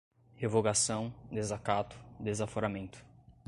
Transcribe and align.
revogação, 0.35 1.13
desacato, 1.31 1.95
desaforamento 2.19 3.05